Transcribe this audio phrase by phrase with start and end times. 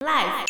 [0.00, 0.44] Life。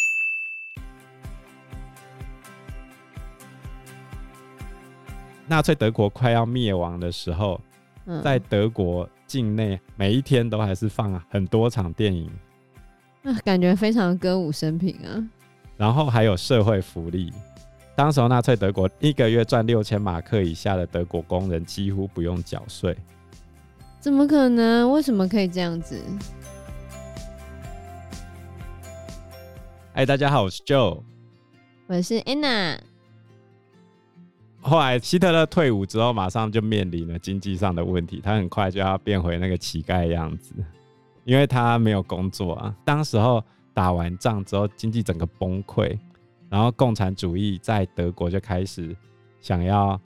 [5.46, 7.60] 纳粹德国快要灭亡的时候，
[8.06, 12.28] 嗯，在德国境内每一天都还是放很多场电影，
[13.22, 15.22] 那感觉非常歌舞升平啊。
[15.76, 17.32] 然后还有社会福利。
[17.94, 22.96] 当时纳粹德国一个月赚六千马克以下的德国工人几乎不用缴税。
[24.00, 24.90] 怎么可能？
[24.90, 26.02] 为什么可以这样子？
[29.96, 31.00] 哎，大家好，我是 Joe，
[31.86, 32.78] 我是 Anna。
[34.60, 40.52] 后来希特勒退伍之后，马上就面临了经济上的问题，他很快就要变回那个乞丐样子，
[41.24, 42.76] 因为他没有工作啊。
[42.84, 45.98] 当时候打完仗之后，经济整个崩溃，
[46.50, 48.94] 然后共产主义在德国就开始
[49.40, 49.98] 想要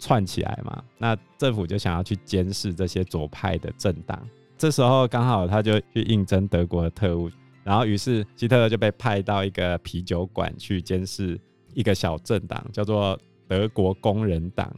[0.00, 4.28] 串起来嘛，那政府就想要去监视这些左派的政党。
[4.58, 7.30] 这时候刚好他就去应征德国的特务，
[7.66, 11.38] 然后于是希特勒就被派到一个啤酒馆去监视
[11.74, 13.20] 一个小政党，叫做。
[13.48, 14.74] 德国工人党，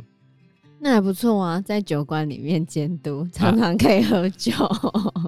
[0.78, 4.52] 那还不错啊，在酒馆里面监督，常常可以喝酒。
[4.52, 5.24] 啊、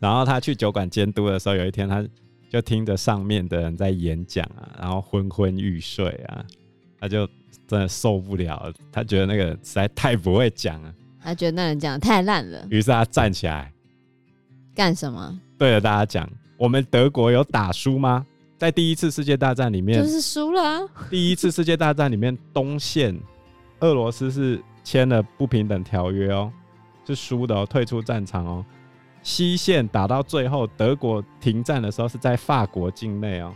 [0.00, 2.04] 然后他去酒馆监督的时候，有一天他
[2.50, 6.44] 就听着上面的人在演讲啊，然后昏昏欲睡啊，
[6.98, 7.24] 他就
[7.68, 10.92] 真的受不了了，他觉得那个实在太不会讲了，
[11.22, 13.72] 他觉得那人讲的太烂了，于是他站起来
[14.74, 15.38] 干什么？
[15.56, 16.28] 对着大家讲
[16.62, 18.24] ：“我们德国有打输吗？”
[18.56, 20.80] 在第一次世界大战里面，就是输了、啊。
[21.10, 23.18] 第一次世界大战里面，东线
[23.80, 26.52] 俄罗斯是签了不平等条约哦，
[27.04, 28.64] 是输的哦，退出战场哦。
[29.24, 33.52] 西线打到最后，德国停战的时候是在法国境内哦。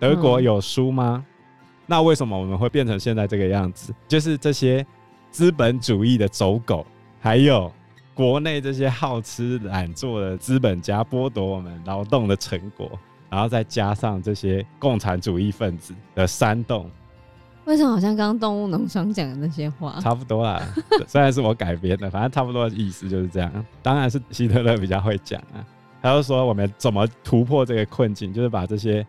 [0.00, 1.24] 德国有输吗？
[1.24, 1.54] 嗯、
[1.86, 3.94] 那为什么我们会变成现在这个样子？
[4.08, 4.84] 就是这些
[5.30, 6.84] 资本主义的走狗，
[7.20, 7.72] 还有
[8.20, 12.90] 国内这些好吃懒做的资本家剥夺我们劳动的成果。
[13.30, 16.90] 然后再加上这些共产主义分子的煽动，
[17.64, 20.60] 为什么好像刚刚动物农场讲的那些话差不多啦？
[21.08, 23.64] 虽然是我改编的，反正差不多的意思就是这样。
[23.82, 25.64] 当然是希特勒比较会讲啊，
[26.02, 29.06] 他就说我们怎么突破这个困境，就是把这些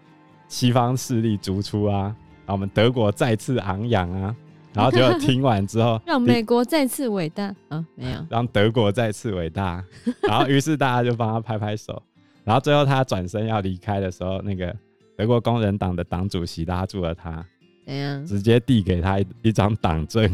[0.47, 2.15] 西方势力逐出啊，
[2.45, 4.35] 然后我们德国再次昂扬啊，
[4.73, 9.83] 然后结果听完之后， 让美国再次伟大啊，没有，让德国再次伟大，
[10.23, 12.01] 然后于是大家就帮他拍拍手。
[12.43, 14.75] 然后最后他转身要离开的时候，那个
[15.15, 17.45] 德国工人党的党主席拉住了他，
[17.85, 18.25] 怎样？
[18.25, 20.27] 直接递给他一一张党证。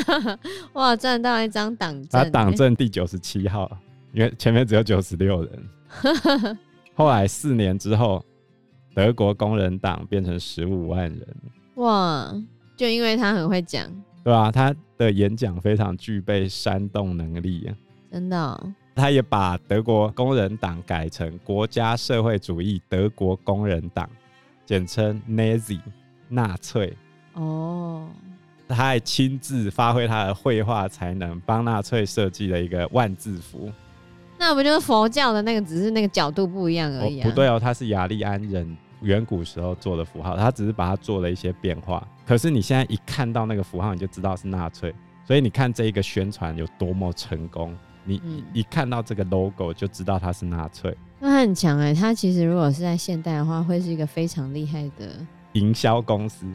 [0.72, 2.08] 哇，赚到一张党证！
[2.10, 3.70] 他党证第九十七号，
[4.12, 5.68] 因为前面只有九十六人。
[6.94, 8.24] 后来四年之后，
[8.94, 11.36] 德国工人党变成十五万人。
[11.74, 12.32] 哇，
[12.76, 13.88] 就因为他很会讲，
[14.22, 17.70] 对啊，他的演讲非常具备煽动能力啊，
[18.12, 18.74] 真的哦。
[18.96, 24.08] 他也把德国工人党改成国家社会主义德国工人党，
[24.64, 25.80] 简称 Nazi
[26.28, 26.96] 纳粹。
[27.32, 28.08] 哦，
[28.68, 33.68] 他还亲自发挥他的绘画才能，帮纳粹设计了一个万字符。
[34.38, 37.26] 那不就是佛教的那个，只是那个角度不一样而已啊？
[37.26, 42.04] 哦，不对哦，他是雅利安人远古时候做的符号，他只是把它做了一些变化。
[42.26, 44.92] 可是你现在一看到那个符号，你就知道是纳粹。
[45.24, 47.74] 所以你看这一个宣传有多么成功。
[48.06, 48.20] 你
[48.52, 51.94] 一看到这个 logo 就知道它是纳粹，那他很强哎、欸。
[51.94, 55.08] 他其实如果是在现代的话，会是一个非常厉害的
[55.54, 56.46] 营销公司。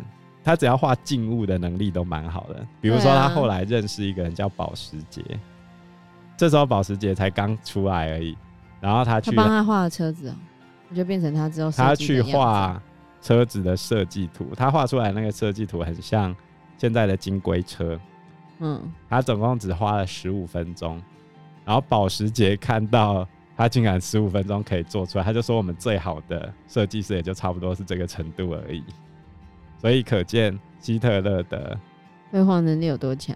[0.44, 2.64] 他只要画静物的能力都蛮好的。
[2.80, 5.38] 比如说，他后来认识一个人叫保时捷，啊、
[6.38, 8.38] 这时候保时捷才刚出来而已。
[8.80, 10.38] 然后他去帮他画了车子哦、喔，
[10.96, 12.82] 就变成他之后他去画
[13.22, 14.54] 车子的设计图。
[14.56, 16.36] 他画出来那个设计图很像
[16.78, 18.00] 现在的金龟车。
[18.60, 21.02] 嗯，他总共只花了十五分钟。
[21.66, 28.84] 然后保时捷看到他竟然十五分钟可以做出来，他就说我们最好的设计师也就差不多是这个程度而已。
[29.78, 31.78] 所以可见希特勒的
[32.32, 33.36] 绘画能力有多强，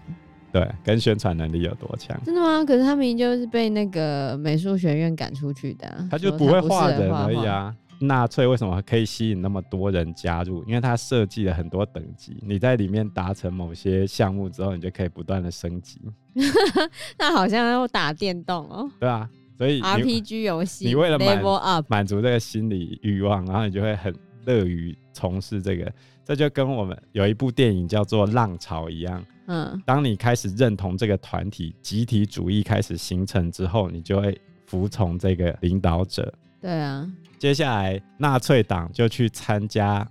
[0.54, 2.16] 对，跟宣传能力有多强。
[2.24, 2.64] 真的吗？
[2.64, 7.74] 可是他明明就是被那个美术学院赶出去的，他就不会画人而已啊。
[7.98, 10.62] 纳粹为什么可以吸引那么多人加入？
[10.62, 16.00] 因为他设计了很多等级，你在里面达成某些项目之后，你就可以不断的升级。
[17.18, 18.88] 那好像要打电动哦。
[19.00, 24.14] 对啊，所以 RPG 游戏，你为了满满足这个心理欲望，然后你就会很
[24.44, 25.92] 乐于从事这个。
[26.24, 29.24] 这就跟我们有一部电影叫做《浪潮》一样。
[29.46, 36.32] 嗯，当你开始认同这个团体，集体主义开始形成之后，你就会服从这个领导者。
[36.60, 37.10] 对啊。
[37.38, 40.06] 接下来，纳粹党就去参加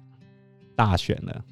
[0.76, 1.44] 大选了，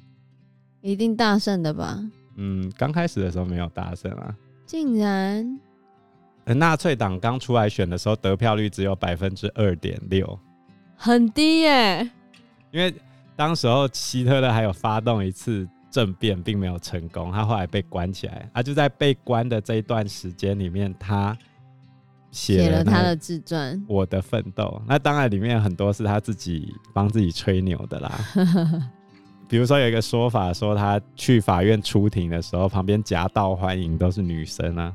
[0.80, 1.98] 一定大胜的吧？
[2.36, 5.58] 嗯，刚开始的时候没有大胜啊，竟然。
[6.44, 10.38] 纳粹党刚出来选的时候，得票率只有百分之二点六，
[10.96, 12.08] 很低耶。
[12.70, 12.94] 因为
[13.36, 18.48] 当时候希特勒还有发动一次政变，并没有成功，他后来被关起来。
[18.54, 21.36] 啊，就在被关的这一段时间里面，他
[22.30, 24.64] 写了，了他的自传《我的奋斗》。
[24.88, 28.10] 那当然里面很多是他自己帮自己吹牛的啦。
[29.48, 34.90] 比如说有一个说法，说他去法院出庭的时候，旁边夹道欢迎都是女生啊，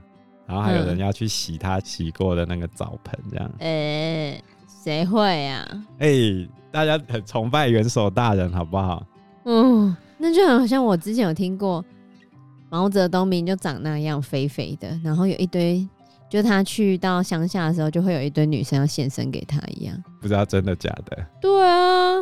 [0.48, 3.52] 然后还有人要去洗他洗过的那个澡盆，这样。
[3.60, 4.44] 哎、欸，
[4.84, 5.64] 谁会啊？
[6.00, 9.06] 哎、欸，大家很崇拜元首大人，好不好？
[9.46, 11.84] 嗯，那就好像我之前有听过
[12.70, 15.88] 毛泽东明就长那样肥肥的，然后有一堆，
[16.30, 19.96] 就他去到乡下的时候，就会有一堆女生要献身给他一样。
[20.20, 21.26] 不知道真的假的？
[21.40, 22.16] 对啊。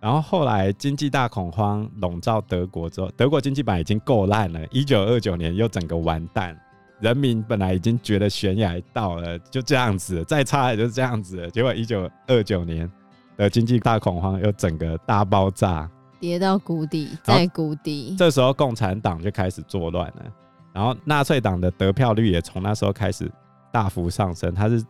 [0.00, 4.60] 然后后来经济大恐慌笼罩德国之后，德国经济版已经够烂了。
[4.70, 6.54] 一九二九年又整个完蛋，
[7.00, 11.50] 人民本来已经觉得悬崖到了，就这样子，再差也就是这样子。
[11.52, 12.90] 结果一九二九年
[13.38, 15.90] 的经济大恐慌又整个大爆炸，
[16.24, 18.16] 跌到谷底，在谷底。
[18.16, 20.22] 这时候共产党就开始作乱了，
[20.72, 23.30] 然后纳粹党的得票率也从那时候开始
[23.70, 24.54] 大幅上升。
[24.54, 24.82] 他是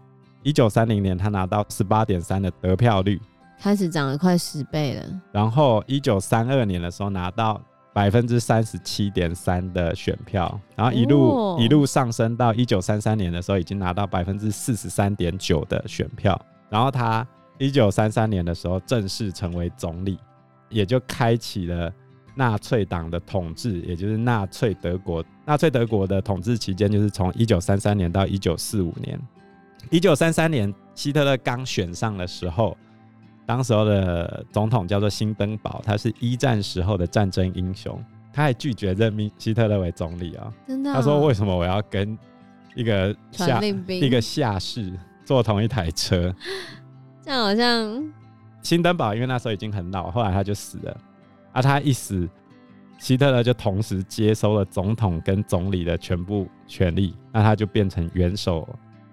[0.44, 3.20] 一九三零年他拿到十八点三的得票率。
[3.58, 5.02] 开始涨了快十倍了，
[5.32, 7.60] 然后一九三二年的时候拿到
[7.92, 16.40] 百分之三十七点三的选票，然后一路、哦、一路上升到一九三三年的时候已经拿到百分之四十三点九的选票，
[16.70, 17.26] 然后他
[17.58, 20.16] 一九三三年的时候正式成为总理，
[20.68, 21.92] 也就开启了
[22.34, 25.24] 纳粹党的统治，也就是纳粹德国。
[25.44, 29.20] 纳粹德国的统治期间就是从一九三三年到一九四五年。
[29.90, 32.76] 一九三三年希特勒刚选上的时候。
[33.46, 38.02] 当时候的总统叫做辛登堡，他是一战时候的战争英雄，
[38.32, 40.52] 他还拒绝任命希特勒为总理啊、喔！
[40.66, 40.94] 真的、哦？
[40.94, 42.18] 他说：“为什么我要跟
[42.74, 44.90] 一个下一个下士
[45.26, 46.34] 坐同一台车？”
[47.22, 48.12] 这样好像
[48.64, 51.00] 辛登堡因为那时候已经很老，后来他就死了。
[51.52, 52.28] 啊，他一死，
[52.98, 58.68] 希特勒就同时接收了总统跟总理的全部权力，那他就变成元首。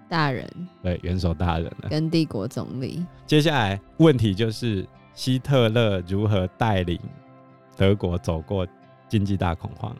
[0.09, 0.49] 大人，
[0.81, 3.05] 对，元首大人了，跟帝国总理。
[3.27, 6.99] 接下来问题就是希特勒如何带领
[7.77, 8.65] 德国走过
[9.07, 9.95] 经济大恐慌？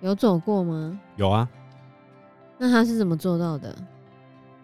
[0.00, 0.98] 有走过吗？
[1.16, 1.48] 有啊。
[2.58, 3.74] 那他是怎么做到的？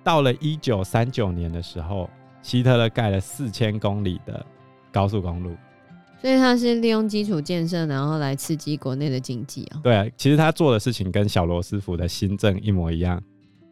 [0.03, 2.09] 到了一九三九年的时候，
[2.43, 4.45] 希特勒盖了四千公里的
[4.93, 5.57] 高速公路。
[6.21, 9.81] 所以他是利用基础建设，然后来刺激国内的经济啊。
[9.83, 13.23] 对啊，其实他做的事情跟小罗斯福的新政一模一样，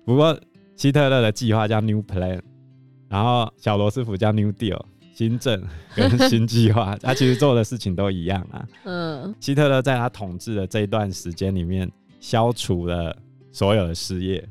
[0.04, 0.38] 不过。
[0.76, 2.40] 希特勒的计划叫 New Plan，
[3.08, 4.80] 然后小罗斯福叫 New Deal，
[5.12, 5.60] 新政
[5.96, 8.64] 跟新计划， 他其实做的事情都一样啊。
[8.84, 11.90] 嗯，希特勒在他统治的这一段时间里面，
[12.20, 13.12] 消除了
[13.50, 14.48] 所有的失业，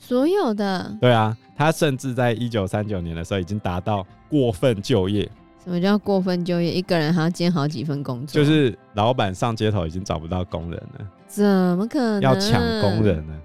[0.00, 0.96] 所有的。
[1.00, 5.30] 对啊，他甚至在一九三九年的时候已经达到过分就业。
[5.62, 6.72] 什么叫过分就业？
[6.72, 8.42] 一个人还要兼好几份工作？
[8.42, 11.44] 就是老板上街头已经找不到工人了，怎
[11.76, 12.20] 么可能？
[12.22, 13.38] 要抢工人呢？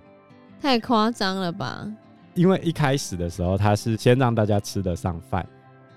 [0.62, 1.86] 太夸张了吧！
[2.34, 5.46] 因为一开始的时候，他是先让大家吃得上饭，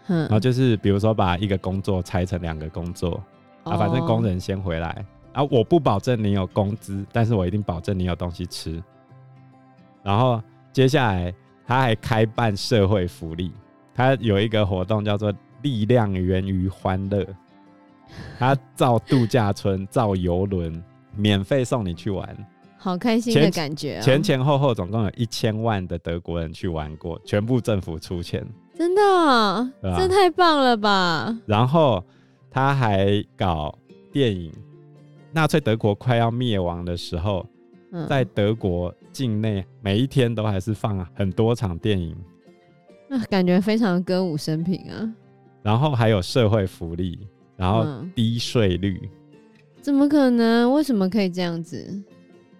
[0.06, 3.22] 然后就是比如说把一个工作拆成两个工作，
[3.62, 8.82] 啊，反正工人先回来，啊，我不保证你有工资，但是我一定保证你有东西吃。
[10.08, 11.34] 然后接下来
[11.66, 13.52] 他还开办社会福利，
[13.94, 17.26] 他有一个活动叫做“力量源于欢乐”，
[18.38, 20.82] 他造度假村、造游轮，
[21.14, 22.26] 免费送你去玩。
[22.78, 28.42] 好开心的感觉、喔、前前后后总共有一千万的德国人去玩过，全部政府出钱，
[28.74, 31.36] 真的、喔，这太棒了吧！
[31.44, 32.02] 然后
[32.50, 33.76] 他还搞
[34.10, 34.50] 电影，
[35.32, 37.44] 纳粹德国快要灭亡的时候，
[37.92, 42.16] 嗯、在德国境内每一天都还是放很多场电影，
[43.08, 45.14] 那感觉非常歌舞升平啊。
[45.62, 49.10] 然后还有社会福利，然后低税率、嗯，
[49.82, 50.72] 怎么可能？
[50.72, 52.02] 为什么可以这样子？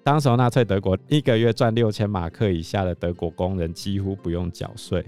[0.02, 5.04] 当时候纳粹德国一个月赚六千马克以下的德国工人几乎不用缴税。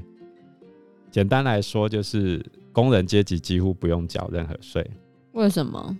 [1.10, 4.88] 简单来说，就是工人阶级几乎不用缴任何税。
[5.32, 5.96] 为什么？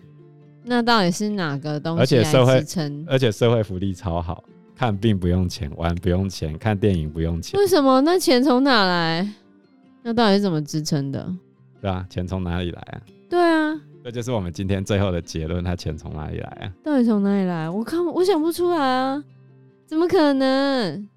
[0.63, 2.01] 那到底是哪个东西？
[2.03, 2.65] 而且社会，
[3.07, 4.45] 而且社会福利超好，
[4.81, 7.61] 看病不用钱，玩不用钱，看电影不用钱。
[7.61, 8.01] 为什么？
[8.01, 9.31] 那钱从哪来？
[10.03, 11.31] 那到底是怎么支撑的？
[11.83, 13.03] 对啊，钱从哪里来啊？
[13.29, 13.79] 对啊。
[14.03, 16.73] 这就是我们今天最后的结论，他钱从哪里来啊？
[16.83, 17.69] 到底从哪里来？
[17.69, 19.23] 我看我想不出来啊，
[19.85, 21.09] 怎么可能？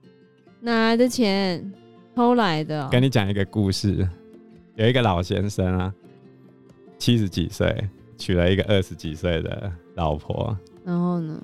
[0.59, 1.71] 哪来的钱？
[2.13, 2.89] 偷来的喔？
[2.91, 4.05] 跟你讲一个故事，
[4.75, 5.93] 有一个老先生啊，
[6.97, 10.53] 七十几岁，娶了一个二十几岁的老婆。
[10.83, 11.41] 然后呢？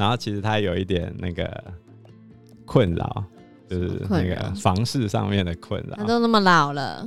[0.00, 1.62] 然后其实他有一点那个
[2.64, 3.22] 困扰，
[3.68, 5.94] 就是那个房事上面的困扰。
[5.94, 7.06] 他都那么老了。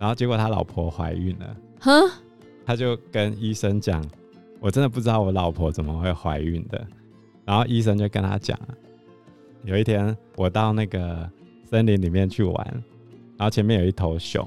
[0.00, 2.10] 然后结果他老婆怀孕了，哼，
[2.66, 4.04] 他就跟医生讲
[4.58, 6.84] ：“我真的不知道我老婆怎么会怀孕的。”
[7.46, 8.58] 然后医生就跟他讲
[9.62, 11.30] ：“有一天我到那个
[11.70, 12.66] 森林里面去玩，
[13.36, 14.44] 然后前面有一头熊，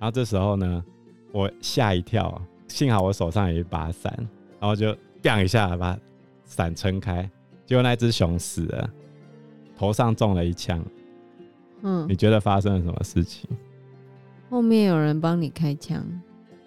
[0.00, 0.84] 然后这时候呢，
[1.30, 4.12] 我吓一跳，幸好我手上有一把伞，
[4.58, 4.92] 然后就
[5.22, 5.96] biang 一下把
[6.54, 7.28] 伞撑开，
[7.66, 8.88] 结果那只熊死了，
[9.76, 10.80] 头上中了一枪。
[11.82, 13.50] 嗯，你觉得发生了什么事情？”
[14.48, 16.06] 后面有人帮你开枪，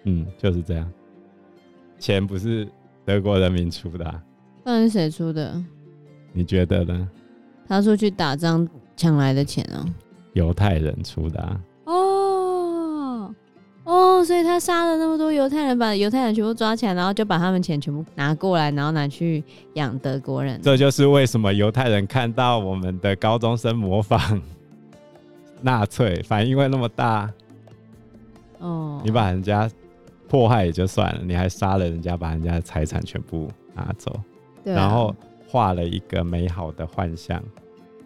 [0.04, 0.92] 嗯，就是这样。
[1.98, 2.68] 钱不是
[3.02, 4.22] 德国人民出的，啊，
[4.62, 5.64] 那是谁出的？
[6.32, 7.08] 你觉得呢？
[7.66, 9.84] 他出去打仗抢来的钱哦，
[10.34, 11.58] 犹太人出的，啊。
[14.24, 19.42] 所以他杀了那么多犹太人，把犹太人全部抓起来，然后就把他们钱全部拿过来，然后拿去
[19.74, 20.60] 养德国人。
[20.62, 24.40] 这就是为什么犹太人看到我们的高中生模仿
[25.62, 27.30] 纳粹，反应会那么大。
[28.58, 29.70] 哦，你把人家
[30.28, 34.20] 迫害也就算了，你还杀了人家，把人家的财产全部拿走，
[34.64, 35.14] 对啊，然后
[35.46, 37.42] 画了一个美好的幻象，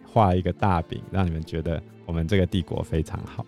[0.05, 3.45] 画一个大饼，让你们觉得我们这个帝国非常好，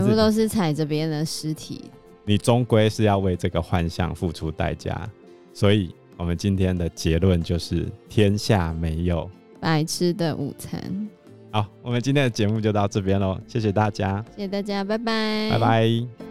[0.00, 1.90] 全部都是踩着别人的尸体，
[2.24, 5.08] 你终归是要为这个幻象付出代价，
[5.52, 9.28] 所以我们今天的结论就是：天下没有
[9.60, 10.80] 白吃的午餐。
[11.50, 16.21] 好，我们今天的节目就到这边喽，谢谢大家，谢谢大家，拜拜，拜拜。